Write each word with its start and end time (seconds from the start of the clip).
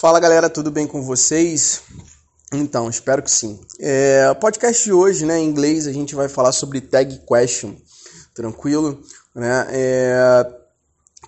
Fala 0.00 0.20
galera, 0.20 0.48
tudo 0.48 0.70
bem 0.70 0.86
com 0.86 1.02
vocês? 1.02 1.82
Então, 2.52 2.88
espero 2.88 3.20
que 3.20 3.28
sim. 3.28 3.58
É, 3.80 4.32
podcast 4.34 4.84
de 4.84 4.92
hoje, 4.92 5.26
né, 5.26 5.40
em 5.40 5.44
inglês, 5.44 5.88
a 5.88 5.92
gente 5.92 6.14
vai 6.14 6.28
falar 6.28 6.52
sobre 6.52 6.80
tag 6.80 7.20
question, 7.26 7.74
tranquilo? 8.32 9.02
Né? 9.34 9.66
É, 9.72 10.46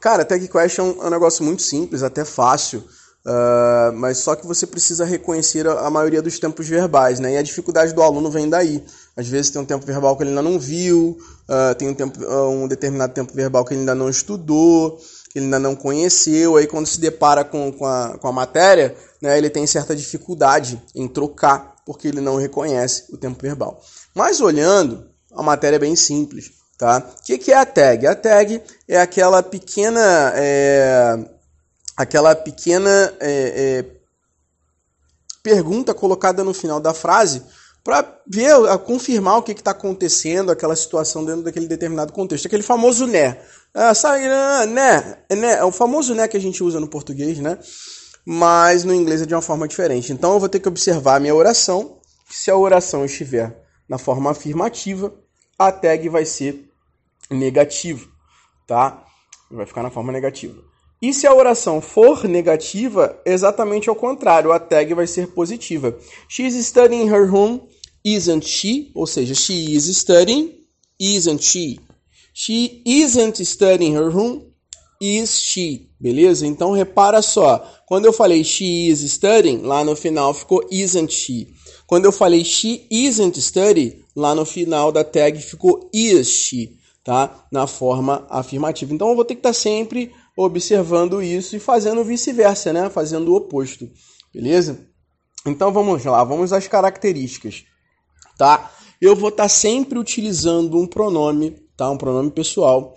cara, 0.01 0.25
tag 0.25 0.47
question 0.47 0.95
é 1.03 1.07
um 1.09 1.11
negócio 1.11 1.43
muito 1.45 1.63
simples, 1.63 2.05
até 2.05 2.25
fácil, 2.25 2.85
uh, 3.27 3.93
mas 3.93 4.19
só 4.19 4.37
que 4.37 4.47
você 4.47 4.69
precisa 4.69 5.05
reconhecer 5.05 5.67
a, 5.67 5.89
a, 5.89 5.91
maioria 5.91 6.23
dos 6.23 6.39
tempos 6.39 6.69
verbais, 6.69 7.19
né? 7.19 7.33
E 7.33 7.39
a 7.39 7.43
dificuldade 7.43 7.93
do 7.93 8.03
aluno 8.03 8.31
vem 8.31 8.49
daí. 8.49 8.85
Às 9.17 9.27
vezes 9.27 9.51
tem 9.51 9.61
um 9.61 9.67
tempo 9.67 9.85
verbal 9.85 10.17
que 10.17 10.23
ele 10.23 10.31
ainda 10.31 10.43
não 10.43 10.61
viu, 10.61 11.19
uh, 11.49 11.75
tem 11.75 11.89
um, 11.89 11.95
tempo, 11.95 12.25
uh, 12.25 12.49
um 12.49 12.69
determinado 12.69 13.13
tempo 13.13 13.35
verbal 13.35 13.65
que 13.65 13.75
ele 13.75 13.81
ainda 13.81 13.97
não 13.97 14.09
estudou, 14.09 14.97
que 15.31 15.39
ele 15.39 15.47
ainda 15.47 15.61
não 15.61 15.77
conheceu, 15.77 16.57
aí 16.57 16.67
quando 16.67 16.87
se 16.87 17.01
depara 17.01 17.45
com, 17.45 17.73
com, 17.73 17.87
a, 17.87 18.19
com 18.19 18.29
a 18.29 18.33
matéria, 18.33 18.95
né, 19.23 19.39
ele 19.39 19.49
tem 19.49 19.65
certa 19.65 19.95
dificuldade 19.95 20.83
em 20.93 21.07
trocar, 21.07 21.77
porque 21.87 22.09
ele 22.09 22.21
não 22.21 22.37
reconhece 22.37 23.05
o 23.11 23.17
tempo 23.17 23.41
verbal. 23.41 23.81
Mas 24.13 24.41
olhando, 24.41 25.09
a 25.33 25.43
matéria 25.43 25.77
é 25.77 25.79
bem 25.79 25.95
simples. 25.95 26.51
Tá? 26.77 26.99
O 26.99 27.23
que, 27.23 27.39
que 27.39 27.53
é 27.53 27.57
a 27.57 27.67
tag? 27.67 28.07
A 28.07 28.15
tag 28.15 28.61
é 28.89 29.01
aquela 29.01 29.43
pequena. 29.43 30.33
É, 30.35 31.19
aquela 31.95 32.35
pequena 32.35 33.15
é, 33.21 33.85
é, 33.85 33.85
pergunta 35.43 35.93
colocada 35.93 36.43
no 36.43 36.55
final 36.55 36.81
da 36.81 36.95
frase 36.95 37.43
para 37.83 38.21
ver, 38.27 38.55
confirmar 38.85 39.39
o 39.39 39.43
que 39.43 39.53
está 39.53 39.71
acontecendo, 39.71 40.51
aquela 40.51 40.77
situação 40.77 41.25
dentro 41.25 41.43
daquele 41.43 41.67
determinado 41.67 42.13
contexto. 42.13 42.47
Aquele 42.47 42.63
famoso 42.63 43.07
né. 43.07 43.41
Ah, 43.73 43.95
sabe, 43.95 44.23
né, 44.69 45.19
né, 45.31 45.53
é 45.55 45.65
o 45.65 45.71
famoso 45.71 46.15
né 46.15 46.27
que 46.27 46.37
a 46.37 46.41
gente 46.41 46.63
usa 46.63 46.81
no 46.81 46.89
português, 46.89 47.39
né? 47.39 47.59
Mas 48.27 48.85
no 48.85 48.95
inglês 48.95 49.23
é 49.23 49.27
de 49.27 49.35
uma 49.35 49.43
forma 49.43 49.67
diferente. 49.67 50.13
Então 50.13 50.35
eu 50.35 50.41
vou 50.41 50.49
ter 50.49 50.61
que 50.61 50.69
observar 50.69 51.17
a 51.17 51.21
minha 51.21 51.35
oração. 51.35 51.99
Se 52.29 52.51
a 52.51 52.57
oração 52.57 53.05
estiver 53.05 53.65
na 53.89 53.99
forma 53.99 54.31
afirmativa, 54.31 55.13
a 55.59 55.73
tag 55.73 56.09
vai 56.09 56.25
ser 56.25 56.71
negativa, 57.31 58.07
tá? 58.67 59.05
Vai 59.51 59.67
ficar 59.67 59.83
na 59.83 59.91
forma 59.91 60.13
negativa. 60.13 60.70
E 61.03 61.15
se 61.15 61.27
a 61.27 61.35
oração 61.35 61.81
for 61.81 62.29
negativa, 62.29 63.19
exatamente 63.25 63.89
ao 63.89 63.97
contrário, 63.97 64.53
a 64.53 64.59
tag 64.59 64.93
vai 64.93 65.07
ser 65.07 65.29
positiva. 65.29 65.97
She 66.29 66.43
is 66.43 66.55
studying 66.67 67.09
her 67.09 67.27
room, 67.27 67.61
isn't 68.05 68.47
she? 68.47 68.91
Ou 68.95 69.07
seja, 69.07 69.35
she 69.35 69.75
is 69.75 69.85
studying, 69.97 70.53
isn't 71.01 71.43
she? 71.43 71.81
She 72.35 72.83
isn't 72.85 73.43
studying 73.43 73.97
her 73.97 74.11
room, 74.11 74.43
is 75.01 75.41
she? 75.41 75.89
Beleza? 75.99 76.47
Então 76.47 76.73
repara 76.73 77.23
só, 77.23 77.67
quando 77.87 78.05
eu 78.05 78.13
falei 78.13 78.45
she 78.45 78.89
is 78.89 79.01
studying, 79.01 79.63
lá 79.63 79.83
no 79.83 79.97
final 79.97 80.35
ficou 80.35 80.67
isn't 80.71 81.13
she. 81.13 81.49
Quando 81.87 82.05
eu 82.05 82.13
falei 82.13 82.45
she 82.45 82.87
isn't 82.91 83.41
studying, 83.41 84.05
lá 84.15 84.35
no 84.35 84.45
final 84.45 84.93
da 84.93 85.03
tag 85.03 85.41
ficou 85.41 85.89
is 85.95 86.29
she, 86.29 86.77
tá? 87.03 87.47
Na 87.51 87.67
forma 87.67 88.27
afirmativa. 88.29 88.93
Então 88.93 89.09
eu 89.09 89.17
vou 89.17 89.25
ter 89.25 89.35
que 89.35 89.41
estar 89.41 89.55
sempre 89.55 90.13
observando 90.45 91.23
isso 91.23 91.57
e 91.57 91.61
fazendo 91.61 92.05
vice-versa, 92.05 92.73
né? 92.73 92.89
Fazendo 92.91 93.33
o 93.33 93.37
oposto. 93.37 93.89
Beleza? 94.33 94.87
Então 95.47 95.73
vamos 95.73 96.05
lá, 96.05 96.23
vamos 96.23 96.53
às 96.53 96.69
características, 96.69 97.65
tá? 98.37 98.71
Eu 99.01 99.17
vou 99.17 99.31
estar 99.31 99.49
sempre 99.49 99.99
utilizando 99.99 100.79
um 100.79 100.87
pronome, 100.87 101.57
tá? 101.77 101.91
Um 101.91 101.97
pronome 101.97 102.31
pessoal. 102.31 102.95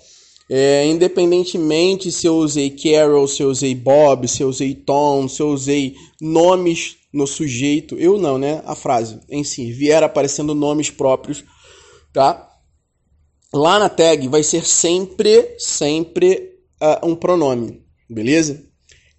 É, 0.49 0.85
independentemente 0.85 2.11
se 2.11 2.27
eu 2.27 2.35
usei 2.35 2.69
Carol, 2.69 3.27
se 3.27 3.41
eu 3.41 3.49
usei 3.49 3.73
Bob, 3.73 4.27
se 4.27 4.43
eu 4.43 4.49
usei 4.49 4.75
Tom, 4.75 5.27
se 5.29 5.41
eu 5.41 5.49
usei 5.49 5.95
nomes 6.19 6.97
no 7.13 7.25
sujeito, 7.25 7.95
eu 7.95 8.17
não, 8.17 8.37
né? 8.37 8.61
A 8.65 8.75
frase 8.75 9.19
em 9.29 9.43
si, 9.43 9.71
vier 9.71 10.03
aparecendo 10.03 10.53
nomes 10.53 10.89
próprios, 10.89 11.45
tá? 12.11 12.49
Lá 13.53 13.79
na 13.79 13.87
tag 13.87 14.27
vai 14.27 14.43
ser 14.43 14.65
sempre, 14.65 15.55
sempre 15.57 16.52
uh, 16.83 17.07
um 17.07 17.15
pronome, 17.15 17.81
beleza? 18.09 18.61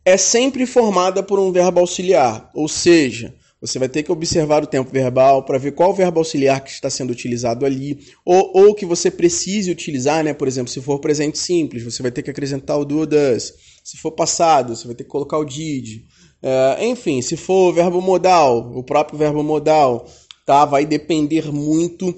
É 0.04 0.18
sempre 0.18 0.66
formada 0.66 1.22
por 1.22 1.38
um 1.38 1.50
verbo 1.50 1.80
auxiliar, 1.80 2.50
ou 2.54 2.68
seja, 2.68 3.34
você 3.58 3.78
vai 3.78 3.88
ter 3.88 4.02
que 4.02 4.12
observar 4.12 4.62
o 4.62 4.66
tempo 4.66 4.90
verbal 4.90 5.42
para 5.42 5.56
ver 5.56 5.72
qual 5.72 5.94
verbo 5.94 6.20
auxiliar 6.20 6.62
que 6.62 6.70
está 6.70 6.90
sendo 6.90 7.10
utilizado 7.10 7.64
ali, 7.64 7.98
ou, 8.22 8.50
ou 8.54 8.74
que 8.74 8.84
você 8.84 9.10
precise 9.10 9.70
utilizar, 9.70 10.22
né? 10.22 10.34
Por 10.34 10.46
exemplo, 10.46 10.70
se 10.70 10.82
for 10.82 10.98
presente 10.98 11.38
simples, 11.38 11.82
você 11.82 12.02
vai 12.02 12.12
ter 12.12 12.22
que 12.22 12.28
acrescentar 12.28 12.78
o 12.78 12.84
do 12.84 13.06
das. 13.06 13.54
Se 13.82 13.96
for 13.96 14.12
passado, 14.12 14.76
você 14.76 14.86
vai 14.86 14.94
ter 14.94 15.04
que 15.04 15.10
colocar 15.10 15.38
o 15.38 15.44
did. 15.46 16.02
Uh, 16.42 16.84
enfim, 16.84 17.22
se 17.22 17.38
for 17.38 17.72
verbo 17.72 18.02
modal, 18.02 18.70
o 18.76 18.82
próprio 18.82 19.18
verbo 19.18 19.42
modal, 19.42 20.06
tá? 20.44 20.66
Vai 20.66 20.84
depender 20.84 21.50
muito 21.50 22.14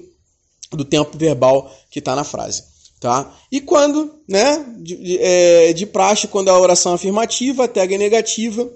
do 0.73 0.83
tempo 0.83 1.17
verbal 1.17 1.73
que 1.89 1.99
está 1.99 2.13
na 2.13 2.25
frase 2.25 2.76
tá? 2.99 3.33
E 3.51 3.61
quando, 3.61 4.15
né, 4.27 4.65
de, 4.77 4.95
de, 4.95 5.17
é, 5.19 5.73
de 5.73 5.85
praxe, 5.85 6.27
quando 6.27 6.49
a 6.49 6.59
oração 6.59 6.93
é 6.93 6.95
afirmativa, 6.95 7.65
a 7.65 7.67
tag 7.67 7.93
é 7.93 7.97
negativa, 7.97 8.69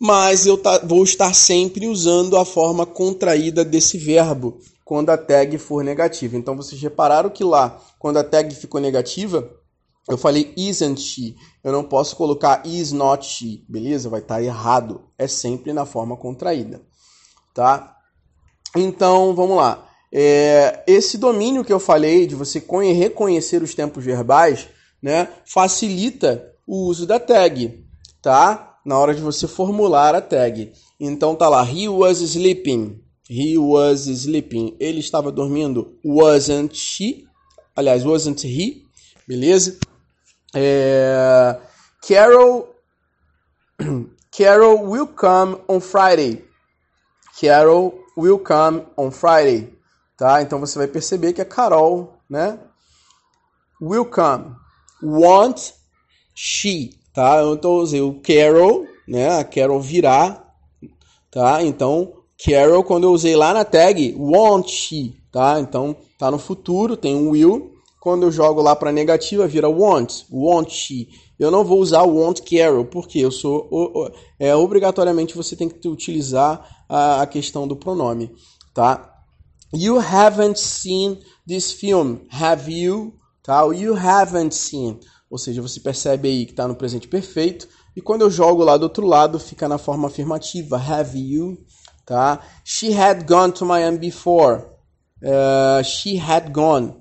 mas 0.00 0.46
eu 0.46 0.56
tá, 0.56 0.78
vou 0.78 1.02
estar 1.02 1.34
sempre 1.34 1.86
usando 1.86 2.36
a 2.36 2.44
forma 2.44 2.86
contraída 2.86 3.64
desse 3.64 3.98
verbo 3.98 4.60
quando 4.84 5.10
a 5.10 5.18
tag 5.18 5.58
for 5.58 5.84
negativa. 5.84 6.36
Então 6.36 6.56
vocês 6.56 6.80
repararam 6.80 7.30
que 7.30 7.44
lá, 7.44 7.80
quando 7.98 8.18
a 8.18 8.24
tag 8.24 8.54
ficou 8.54 8.80
negativa, 8.80 9.50
eu 10.08 10.16
falei 10.16 10.54
isn't 10.56 11.00
she. 11.00 11.36
Eu 11.62 11.72
não 11.72 11.84
posso 11.84 12.16
colocar 12.16 12.62
is 12.64 12.92
not 12.92 13.26
she, 13.26 13.64
beleza? 13.68 14.08
Vai 14.08 14.20
estar 14.20 14.42
errado. 14.42 15.02
É 15.18 15.28
sempre 15.28 15.72
na 15.72 15.84
forma 15.84 16.16
contraída, 16.16 16.80
tá? 17.52 17.94
Então, 18.74 19.34
vamos 19.34 19.56
lá. 19.56 19.87
É, 20.12 20.82
esse 20.86 21.18
domínio 21.18 21.64
que 21.64 21.72
eu 21.72 21.78
falei 21.78 22.26
de 22.26 22.34
você 22.34 22.62
reconhecer 22.94 23.62
os 23.62 23.74
tempos 23.74 24.04
verbais, 24.04 24.68
né, 25.02 25.28
facilita 25.44 26.52
o 26.66 26.86
uso 26.86 27.06
da 27.06 27.20
tag, 27.20 27.84
tá? 28.22 28.78
Na 28.84 28.98
hora 28.98 29.14
de 29.14 29.20
você 29.20 29.46
formular 29.46 30.14
a 30.14 30.20
tag. 30.20 30.72
Então 30.98 31.34
tá 31.34 31.48
lá, 31.48 31.62
he 31.62 31.88
was 31.88 32.20
sleeping. 32.20 33.00
He 33.28 33.58
was 33.58 34.06
sleeping. 34.06 34.74
Ele 34.80 35.00
estava 35.00 35.30
dormindo. 35.30 35.98
Wasn't 36.02 36.74
she? 36.74 37.26
Aliás, 37.76 38.04
wasn't 38.04 38.42
he? 38.44 38.84
Beleza? 39.26 39.78
É... 40.54 41.58
Carol 42.06 42.74
Carol 44.32 44.88
will 44.88 45.06
come 45.06 45.58
on 45.68 45.80
Friday. 45.80 46.42
Carol 47.38 47.92
will 48.16 48.38
come 48.38 48.82
on 48.96 49.10
Friday 49.10 49.77
tá? 50.18 50.42
Então 50.42 50.58
você 50.58 50.76
vai 50.76 50.88
perceber 50.88 51.32
que 51.32 51.40
a 51.40 51.44
Carol, 51.44 52.18
né? 52.28 52.58
Will 53.80 54.04
come. 54.04 54.56
Want 55.00 55.70
she, 56.34 56.98
tá? 57.14 57.40
Então 57.44 57.76
usei 57.76 58.00
o 58.00 58.20
Carol, 58.20 58.84
né? 59.06 59.38
A 59.38 59.44
Carol 59.44 59.80
virá, 59.80 60.44
tá? 61.30 61.62
Então 61.62 62.14
Carol 62.44 62.82
quando 62.82 63.04
eu 63.04 63.12
usei 63.12 63.36
lá 63.36 63.54
na 63.54 63.64
tag 63.64 64.14
want 64.18 64.68
she, 64.68 65.14
tá? 65.30 65.60
Então 65.60 65.96
tá 66.18 66.30
no 66.30 66.38
futuro, 66.38 66.96
tem 66.96 67.14
um 67.14 67.30
will. 67.30 67.72
Quando 68.00 68.24
eu 68.24 68.32
jogo 68.32 68.60
lá 68.62 68.74
para 68.74 68.92
negativa 68.92 69.46
vira 69.46 69.68
want, 69.68 70.24
want 70.30 70.70
she. 70.70 71.08
Eu 71.38 71.52
não 71.52 71.64
vou 71.64 71.78
usar 71.78 72.02
want 72.02 72.40
Carol, 72.40 72.84
porque 72.84 73.20
eu 73.20 73.30
sou 73.30 74.10
é 74.40 74.56
obrigatoriamente 74.56 75.36
você 75.36 75.54
tem 75.54 75.68
que 75.68 75.88
utilizar 75.88 76.84
a 76.88 77.24
questão 77.26 77.68
do 77.68 77.76
pronome, 77.76 78.34
tá? 78.74 79.17
You 79.72 79.98
haven't 79.98 80.58
seen 80.58 81.22
this 81.46 81.72
film, 81.72 82.26
have 82.30 82.70
you? 82.70 83.14
Tá? 83.42 83.64
O 83.64 83.72
you 83.72 83.94
haven't 83.94 84.54
seen. 84.54 84.98
Ou 85.30 85.36
seja, 85.36 85.60
você 85.60 85.78
percebe 85.78 86.28
aí 86.28 86.46
que 86.46 86.52
está 86.52 86.66
no 86.66 86.74
presente 86.74 87.06
perfeito. 87.06 87.68
E 87.94 88.00
quando 88.00 88.22
eu 88.22 88.30
jogo 88.30 88.64
lá 88.64 88.78
do 88.78 88.84
outro 88.84 89.06
lado, 89.06 89.38
fica 89.38 89.68
na 89.68 89.76
forma 89.76 90.08
afirmativa. 90.08 90.78
Have 90.78 91.18
you? 91.18 91.58
Tá? 92.06 92.40
She 92.64 92.92
had 92.92 93.26
gone 93.26 93.52
to 93.52 93.66
Miami 93.66 93.98
before. 93.98 94.64
Uh, 95.22 95.84
she 95.84 96.16
had 96.16 96.50
gone. 96.50 96.94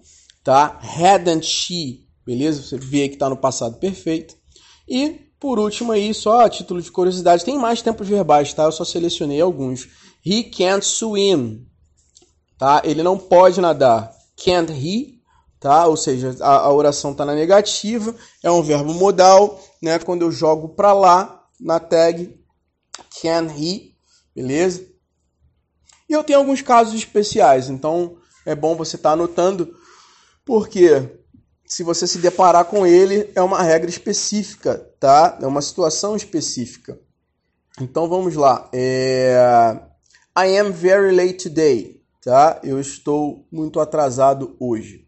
Tá? 0.44 0.78
Hadn't 0.82 1.46
she? 1.46 2.06
Beleza? 2.26 2.62
Você 2.62 2.78
vê 2.78 3.08
que 3.08 3.16
está 3.16 3.30
no 3.30 3.38
passado 3.38 3.78
perfeito. 3.78 4.36
E, 4.90 5.32
por 5.40 5.58
último 5.58 5.94
aí, 5.94 6.14
só 6.14 6.42
a 6.42 6.50
título 6.50 6.82
de 6.82 6.92
curiosidade, 6.92 7.46
tem 7.46 7.58
mais 7.58 7.82
tempos 7.82 8.10
verbais, 8.10 8.54
tá? 8.54 8.64
Eu 8.64 8.72
só 8.74 8.84
selecionei 8.84 9.40
alguns. 9.40 9.88
He 10.26 10.44
can't 10.44 10.86
swim 10.86 11.66
tá? 12.58 12.82
Ele 12.84 13.04
não 13.04 13.18
pode 13.18 13.62
nadar. 13.62 14.12
Can't 14.36 14.72
he, 14.72 15.22
tá? 15.60 15.86
Ou 15.88 15.98
seja, 15.98 16.36
a, 16.42 16.58
a 16.60 16.74
oração 16.74 17.12
está 17.12 17.26
na 17.26 17.34
negativa, 17.34 18.16
é 18.44 18.52
um 18.52 18.62
verbo 18.62 18.94
modal, 18.94 19.60
né? 19.82 20.00
Quando 20.00 20.24
eu 20.24 20.32
jogo 20.32 20.70
para 20.70 20.94
lá 20.94 21.44
na 21.60 21.80
tag 21.80 22.38
can 23.22 23.48
he, 23.56 23.96
beleza? 24.36 24.86
E 26.10 26.14
eu 26.14 26.24
tenho 26.24 26.40
alguns 26.40 26.62
casos 26.62 26.94
especiais, 26.94 27.70
então 27.70 28.18
é 28.46 28.56
bom 28.56 28.76
você 28.76 28.96
estar 28.96 29.10
tá 29.10 29.14
anotando, 29.14 29.76
porque 30.46 31.20
se 31.66 31.84
você 31.84 32.08
se 32.08 32.20
deparar 32.20 32.66
com 32.66 32.88
ele, 32.88 33.30
é 33.36 33.42
uma 33.42 33.62
regra 33.62 33.90
específica, 33.90 34.78
tá? 35.00 35.38
É 35.42 35.46
uma 35.46 35.62
situação 35.62 36.16
específica. 36.16 36.98
Então 37.82 38.08
vamos 38.08 38.36
lá. 38.36 38.70
É... 38.72 39.36
I 40.38 40.58
am 40.58 40.72
very 40.72 41.14
late 41.14 41.50
today, 41.50 41.97
tá? 42.28 42.60
Eu 42.62 42.78
estou 42.78 43.48
muito 43.50 43.80
atrasado 43.80 44.58
hoje, 44.60 45.06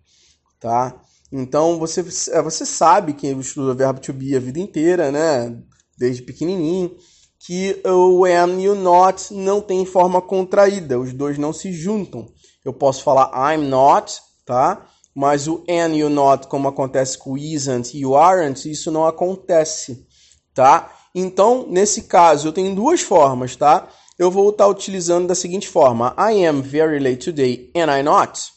tá? 0.58 1.02
Então 1.30 1.78
você, 1.78 2.00
é, 2.32 2.42
você 2.42 2.66
sabe 2.66 3.12
que 3.12 3.28
estuda 3.28 3.74
verbo 3.74 4.00
to 4.00 4.14
be 4.14 4.38
a 4.38 4.40
vida 4.40 4.58
inteira, 4.58 5.12
né? 5.12 5.62
Desde 5.98 6.22
pequenininho, 6.22 6.96
que 7.38 7.82
o 7.86 8.24
am 8.24 8.62
e 8.62 8.70
o 8.70 8.74
not 8.74 9.34
não 9.34 9.60
tem 9.60 9.86
forma 9.86 10.22
contraída, 10.22 10.98
os 10.98 11.12
dois 11.12 11.38
não 11.38 11.52
se 11.52 11.74
juntam. 11.74 12.26
Eu 12.64 12.72
posso 12.72 13.04
falar 13.04 13.54
I'm 13.54 13.68
not, 13.68 14.18
tá? 14.46 14.88
Mas 15.14 15.46
o 15.46 15.62
am 15.68 15.98
e 15.98 16.06
o 16.06 16.10
not, 16.10 16.48
como 16.48 16.70
acontece 16.70 17.18
com 17.18 17.34
o 17.34 17.38
isn't 17.38 17.98
e 17.98 18.06
o 18.06 18.16
aren't, 18.16 18.72
isso 18.72 18.90
não 18.92 19.06
acontece, 19.06 20.08
tá? 20.56 20.90
Então, 21.14 21.68
nesse 21.68 22.04
caso, 22.04 22.48
eu 22.48 22.54
tenho 22.54 22.74
duas 22.74 23.02
formas, 23.02 23.58
tá? 23.58 23.90
Eu 24.20 24.30
vou 24.30 24.50
estar 24.50 24.68
utilizando 24.68 25.28
da 25.28 25.34
seguinte 25.34 25.70
forma: 25.70 26.14
I 26.20 26.46
am 26.46 26.62
very 26.62 27.00
late 27.00 27.32
today 27.32 27.72
and 27.74 27.90
I 27.90 28.04
not, 28.04 28.52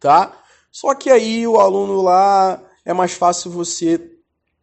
tá? 0.00 0.32
Só 0.70 0.94
que 0.94 1.10
aí 1.10 1.46
o 1.46 1.60
aluno 1.60 2.00
lá 2.00 2.58
é 2.82 2.94
mais 2.94 3.12
fácil 3.12 3.50
você 3.50 4.00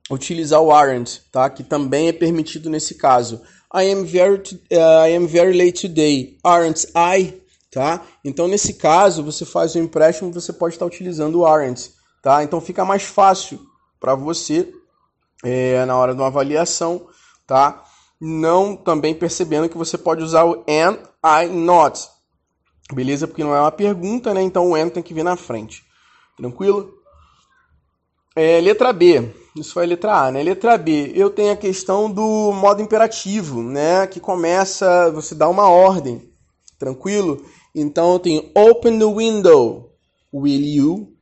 utilizar 0.09 0.59
o 0.59 0.73
aren't, 0.73 1.21
tá? 1.31 1.47
Que 1.47 1.63
também 1.63 2.07
é 2.07 2.11
permitido 2.11 2.71
nesse 2.71 2.95
caso. 2.95 3.39
I 3.71 3.91
am 3.91 4.03
very, 4.03 4.41
uh, 4.71 5.05
I 5.07 5.15
am 5.15 5.27
very 5.27 5.55
late 5.55 5.87
today. 5.87 6.39
Aren't 6.43 6.87
I? 6.95 7.39
Tá? 7.69 8.03
Então, 8.25 8.47
nesse 8.47 8.73
caso, 8.73 9.23
você 9.23 9.45
faz 9.45 9.75
o 9.75 9.77
empréstimo, 9.77 10.33
você 10.33 10.51
pode 10.51 10.73
estar 10.73 10.87
utilizando 10.87 11.41
o 11.41 11.45
aren't, 11.45 11.93
tá? 12.19 12.43
Então, 12.43 12.59
fica 12.59 12.83
mais 12.83 13.03
fácil 13.03 13.59
para 13.99 14.15
você 14.15 14.73
é, 15.43 15.85
na 15.85 15.95
hora 15.95 16.15
de 16.15 16.19
uma 16.19 16.27
avaliação, 16.27 17.07
tá? 17.45 17.85
Não 18.19 18.75
também 18.75 19.13
percebendo 19.13 19.69
que 19.69 19.77
você 19.77 19.97
pode 19.97 20.23
usar 20.23 20.45
o 20.45 20.65
am, 20.67 20.97
I 21.23 21.47
not, 21.47 22.07
beleza? 22.93 23.27
Porque 23.27 23.43
não 23.43 23.55
é 23.55 23.61
uma 23.61 23.71
pergunta, 23.71 24.33
né? 24.33 24.41
Então, 24.41 24.69
o 24.69 24.75
am 24.75 24.89
tem 24.89 25.03
que 25.03 25.13
vir 25.13 25.23
na 25.23 25.35
frente. 25.35 25.83
Tranquilo? 26.35 26.93
É, 28.35 28.59
letra 28.61 28.93
B. 28.93 29.33
Isso 29.55 29.73
foi 29.73 29.83
a 29.83 29.87
letra 29.87 30.27
A, 30.27 30.31
né? 30.31 30.43
Letra 30.43 30.77
B. 30.77 31.11
Eu 31.15 31.29
tenho 31.29 31.51
a 31.51 31.57
questão 31.57 32.09
do 32.09 32.51
modo 32.53 32.81
imperativo, 32.81 33.61
né? 33.61 34.07
Que 34.07 34.19
começa, 34.19 35.11
você 35.11 35.33
dá 35.35 35.49
uma 35.49 35.69
ordem. 35.69 36.31
Tranquilo? 36.77 37.43
Então 37.75 38.13
eu 38.13 38.19
tenho 38.19 38.51
open 38.55 38.99
the 38.99 39.05
window. 39.05 39.93
Will 40.33 40.61
you? 40.61 41.13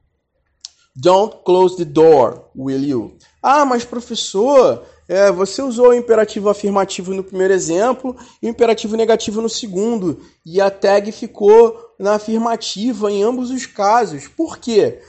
Don't 0.96 1.38
close 1.46 1.78
the 1.78 1.86
door. 1.86 2.50
Will 2.56 2.84
you? 2.84 3.18
Ah, 3.42 3.66
mas 3.66 3.86
professor, 3.86 4.84
é, 5.08 5.32
você 5.32 5.62
usou 5.62 5.90
o 5.90 5.94
imperativo 5.94 6.50
afirmativo 6.50 7.14
no 7.14 7.24
primeiro 7.24 7.54
exemplo 7.54 8.16
e 8.42 8.48
o 8.48 8.50
imperativo 8.50 8.98
negativo 8.98 9.42
no 9.42 9.48
segundo. 9.48 10.20
E 10.46 10.60
a 10.60 10.70
tag 10.70 11.12
ficou 11.12 11.94
na 11.98 12.16
afirmativa 12.16 13.10
em 13.12 13.24
ambos 13.24 13.50
os 13.50 13.66
casos. 13.66 14.28
Por 14.28 14.58
quê? 14.58 15.00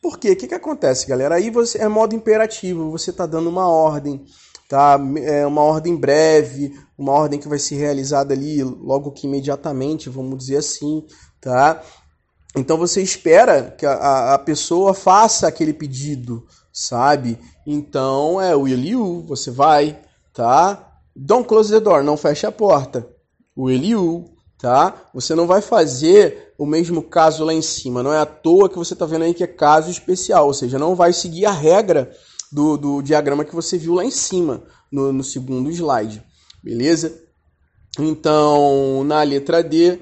Porque 0.00 0.30
o 0.30 0.36
que, 0.36 0.46
que 0.46 0.54
acontece, 0.54 1.06
galera? 1.06 1.34
Aí 1.34 1.50
você 1.50 1.78
é 1.78 1.88
modo 1.88 2.14
imperativo, 2.14 2.90
você 2.90 3.10
está 3.10 3.26
dando 3.26 3.50
uma 3.50 3.68
ordem, 3.68 4.24
tá? 4.68 4.96
É 5.16 5.44
uma 5.44 5.62
ordem 5.62 5.96
breve, 5.96 6.72
uma 6.96 7.12
ordem 7.12 7.40
que 7.40 7.48
vai 7.48 7.58
ser 7.58 7.74
realizada 7.76 8.32
ali 8.32 8.62
logo 8.62 9.10
que 9.10 9.26
imediatamente, 9.26 10.08
vamos 10.08 10.38
dizer 10.38 10.58
assim, 10.58 11.04
tá? 11.40 11.82
Então 12.56 12.76
você 12.76 13.02
espera 13.02 13.74
que 13.76 13.84
a, 13.84 14.34
a 14.34 14.38
pessoa 14.38 14.94
faça 14.94 15.48
aquele 15.48 15.72
pedido, 15.72 16.46
sabe? 16.78 17.36
Então 17.66 18.40
é 18.40 18.54
will 18.54 18.78
you, 18.78 19.24
você 19.26 19.50
vai, 19.50 19.98
tá? 20.32 21.00
Don't 21.14 21.48
close 21.48 21.72
the 21.72 21.80
door, 21.80 22.04
não 22.04 22.16
feche 22.16 22.46
a 22.46 22.52
porta. 22.52 23.04
Will 23.56 23.82
you, 23.82 24.24
tá? 24.60 25.08
Você 25.12 25.34
não 25.34 25.44
vai 25.44 25.60
fazer 25.60 26.54
o 26.56 26.64
mesmo 26.64 27.02
caso 27.02 27.44
lá 27.44 27.52
em 27.52 27.62
cima. 27.62 28.00
Não 28.00 28.12
é 28.12 28.20
à 28.20 28.26
toa 28.26 28.68
que 28.68 28.78
você 28.78 28.92
está 28.92 29.04
vendo 29.04 29.24
aí 29.24 29.34
que 29.34 29.42
é 29.42 29.48
caso 29.48 29.90
especial, 29.90 30.46
ou 30.46 30.54
seja, 30.54 30.78
não 30.78 30.94
vai 30.94 31.12
seguir 31.12 31.46
a 31.46 31.50
regra 31.50 32.12
do, 32.52 32.76
do 32.76 33.02
diagrama 33.02 33.44
que 33.44 33.56
você 33.56 33.76
viu 33.76 33.94
lá 33.94 34.04
em 34.04 34.12
cima, 34.12 34.62
no, 34.90 35.12
no 35.12 35.24
segundo 35.24 35.68
slide. 35.72 36.22
Beleza? 36.62 37.20
Então, 37.98 39.02
na 39.02 39.24
letra 39.24 39.64
D, 39.64 39.98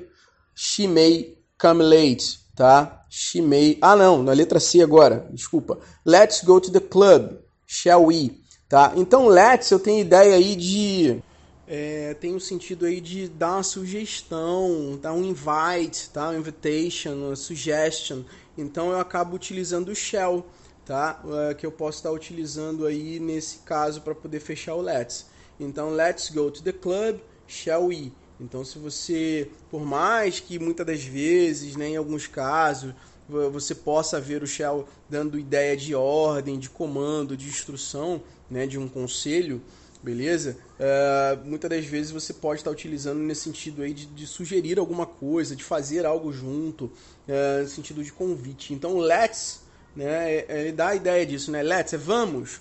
she 0.55 0.87
may 0.87 1.39
come 1.59 1.83
late, 1.83 2.39
tá? 2.57 3.05
She 3.09 3.41
may... 3.41 3.79
Ah, 3.81 3.95
não, 3.95 4.23
na 4.23 4.33
letra 4.33 4.59
C 4.59 4.83
agora, 4.83 5.29
desculpa. 5.31 5.79
Let's 6.05 6.43
go 6.43 6.61
to 6.61 6.73
the 6.73 6.81
club, 6.81 7.37
shall 7.67 8.07
we? 8.07 8.41
Tá? 8.69 8.93
Então, 8.97 9.29
let's, 9.29 9.71
eu 9.71 9.79
tenho 9.79 10.01
ideia 10.01 10.35
aí 10.35 10.57
de 10.57 11.23
é, 11.69 12.15
tem 12.15 12.33
um 12.33 12.39
sentido 12.39 12.87
aí 12.87 13.01
de 13.01 13.29
dar 13.29 13.55
uma 13.55 13.63
sugestão, 13.65 14.97
dar 15.03 15.13
um 15.13 15.25
invite, 15.25 16.11
tá? 16.11 16.31
Um 16.31 16.39
invitation, 16.39 17.15
uma 17.15 17.37
suggestion. 17.37 18.23
Então 18.57 18.93
eu 18.93 19.01
acabo 19.01 19.35
utilizando 19.35 19.89
o 19.89 19.95
shell, 19.95 20.47
tá? 20.85 21.21
É, 21.51 21.55
que 21.55 21.67
eu 21.67 21.73
posso 21.73 21.99
estar 21.99 22.13
utilizando 22.13 22.87
aí 22.87 23.19
nesse 23.19 23.59
caso 23.59 24.01
para 24.01 24.15
poder 24.15 24.39
fechar 24.39 24.77
o 24.77 24.81
let's. 24.81 25.27
Então 25.59 25.91
let's 25.91 26.31
go 26.31 26.53
to 26.53 26.63
the 26.63 26.73
club, 26.73 27.19
shall 27.49 27.87
we? 27.87 28.13
Então 28.41 28.65
se 28.65 28.79
você, 28.79 29.51
por 29.71 29.85
mais 29.85 30.41
que 30.41 30.59
muitas 30.59 30.87
das 30.87 31.03
vezes, 31.03 31.77
né, 31.77 31.89
em 31.89 31.97
alguns 31.97 32.27
casos, 32.27 32.93
você 33.29 33.75
possa 33.75 34.21
ver 34.21 34.43
o 34.43 34.47
shell 34.47 34.87
dando 35.09 35.39
ideia 35.39 35.77
de 35.77 35.95
ordem, 35.95 36.59
de 36.59 36.71
comando, 36.71 37.37
de 37.37 37.49
instrução, 37.49 38.23
né, 38.51 38.67
de 38.67 38.79
um 38.79 38.89
conselho, 38.89 39.61
beleza? 40.03 40.57
Uh, 40.79 41.45
muitas 41.49 41.69
das 41.69 41.85
vezes 41.85 42.13
você 42.13 42.33
pode 42.33 42.61
estar 42.61 42.71
utilizando 42.71 43.19
nesse 43.19 43.43
sentido 43.43 43.83
aí 43.83 43.93
de, 43.93 44.07
de 44.07 44.27
sugerir 44.27 44.79
alguma 44.79 45.07
coisa, 45.07 45.57
de 45.57 45.65
fazer 45.65 46.07
algo 46.07 46.33
junto, 46.33 46.85
uh, 46.85 47.63
no 47.63 47.69
sentido 47.69 48.05
de 48.05 48.13
convite. 48.13 48.73
Então, 48.73 48.99
let's, 48.99 49.63
né, 49.97 50.35
é, 50.35 50.61
ele 50.61 50.73
dá 50.73 50.89
a 50.89 50.95
ideia 50.95 51.27
disso, 51.27 51.51
né? 51.51 51.63
Let's 51.63 51.93
é 51.93 51.97
vamos, 51.97 52.61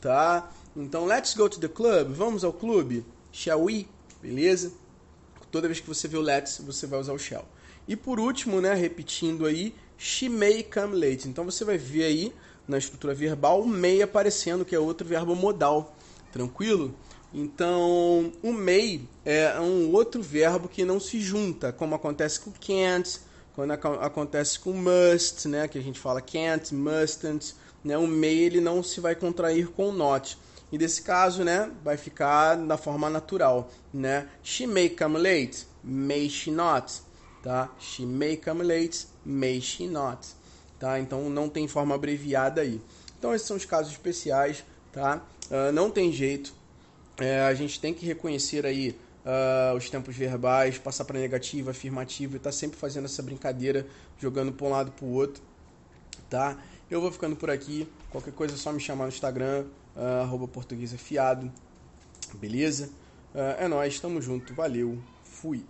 tá? 0.00 0.50
Então, 0.74 1.04
let's 1.04 1.34
go 1.34 1.48
to 1.48 1.60
the 1.60 1.68
club, 1.68 2.12
vamos 2.12 2.44
ao 2.44 2.52
clube, 2.52 3.04
shall 3.32 3.64
we, 3.64 3.86
beleza? 4.22 4.72
Toda 5.56 5.68
vez 5.68 5.80
que 5.80 5.88
você 5.88 6.06
vê 6.06 6.18
o 6.18 6.20
let's, 6.20 6.58
você 6.58 6.86
vai 6.86 7.00
usar 7.00 7.14
o 7.14 7.18
shall. 7.18 7.48
E 7.88 7.96
por 7.96 8.20
último, 8.20 8.60
né, 8.60 8.74
repetindo 8.74 9.46
aí, 9.46 9.74
she 9.96 10.28
may 10.28 10.62
come 10.62 10.94
late. 10.94 11.26
Então 11.26 11.46
você 11.46 11.64
vai 11.64 11.78
ver 11.78 12.04
aí 12.04 12.32
na 12.68 12.76
estrutura 12.76 13.14
verbal 13.14 13.62
o 13.62 13.66
may 13.66 14.02
aparecendo, 14.02 14.66
que 14.66 14.74
é 14.74 14.78
outro 14.78 15.08
verbo 15.08 15.34
modal 15.34 15.96
Tranquilo? 16.30 16.94
Então, 17.32 18.30
o 18.42 18.52
may 18.52 19.00
é 19.24 19.58
um 19.58 19.90
outro 19.94 20.22
verbo 20.22 20.68
que 20.68 20.84
não 20.84 21.00
se 21.00 21.18
junta, 21.20 21.72
como 21.72 21.94
acontece 21.94 22.38
com 22.38 22.52
can't, 22.52 23.18
quando 23.54 23.70
acontece 23.72 24.58
com 24.58 24.74
must, 24.74 25.48
né, 25.48 25.66
que 25.66 25.78
a 25.78 25.82
gente 25.82 25.98
fala 25.98 26.20
can't, 26.20 26.74
mustn't, 26.74 27.54
né, 27.82 27.96
o 27.96 28.06
may 28.06 28.36
ele 28.36 28.60
não 28.60 28.82
se 28.82 29.00
vai 29.00 29.14
contrair 29.14 29.68
com 29.68 29.90
not. 29.90 30.36
E 30.70 30.78
desse 30.78 31.02
caso, 31.02 31.44
né, 31.44 31.70
vai 31.84 31.96
ficar 31.96 32.56
da 32.56 32.76
forma 32.76 33.08
natural, 33.08 33.70
né? 33.94 34.28
She 34.42 34.66
may 34.66 34.88
come 34.88 35.16
late, 35.18 35.66
may 35.82 36.28
she 36.28 36.50
not, 36.50 36.92
tá? 37.42 37.70
She 37.78 38.04
may 38.04 38.36
come 38.36 38.64
late, 38.64 39.06
may 39.24 39.60
she 39.60 39.86
not, 39.86 40.26
tá? 40.78 40.98
Então 40.98 41.30
não 41.30 41.48
tem 41.48 41.68
forma 41.68 41.94
abreviada 41.94 42.62
aí. 42.62 42.80
Então 43.18 43.32
esses 43.34 43.46
são 43.46 43.56
os 43.56 43.64
casos 43.64 43.92
especiais, 43.92 44.64
tá? 44.92 45.22
Uh, 45.48 45.70
não 45.72 45.90
tem 45.90 46.12
jeito. 46.12 46.52
É, 47.18 47.40
a 47.42 47.54
gente 47.54 47.80
tem 47.80 47.94
que 47.94 48.04
reconhecer 48.04 48.66
aí 48.66 48.98
uh, 49.24 49.76
os 49.76 49.88
tempos 49.88 50.14
verbais, 50.16 50.78
passar 50.78 51.04
para 51.04 51.18
negativo, 51.18 51.70
afirmativo 51.70 52.36
e 52.36 52.38
tá 52.38 52.52
sempre 52.52 52.76
fazendo 52.76 53.06
essa 53.06 53.22
brincadeira, 53.22 53.86
jogando 54.18 54.52
para 54.52 54.66
um 54.66 54.70
lado 54.70 54.90
para 54.90 55.04
o 55.04 55.12
outro, 55.12 55.42
tá? 56.28 56.58
Eu 56.90 57.00
vou 57.00 57.10
ficando 57.10 57.34
por 57.34 57.50
aqui. 57.50 57.88
Qualquer 58.10 58.32
coisa 58.32 58.54
é 58.54 58.56
só 58.56 58.72
me 58.72 58.80
chamar 58.80 59.04
no 59.04 59.10
Instagram, 59.10 59.64
uh, 59.96 60.22
arroba 60.22 60.46
português 60.46 60.92
afiado. 60.94 61.50
Beleza? 62.34 62.90
Uh, 63.34 63.64
é 63.64 63.68
nóis, 63.68 63.98
tamo 63.98 64.20
junto. 64.20 64.54
Valeu. 64.54 64.98
Fui. 65.24 65.64